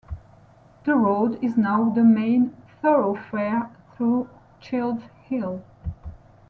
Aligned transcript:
The 0.83 0.95
road 0.95 1.37
is 1.43 1.55
now 1.57 1.91
the 1.91 2.03
main 2.03 2.57
thoroughfare 2.81 3.69
through 3.95 4.29
Childs 4.59 5.03
Hill. 5.25 5.61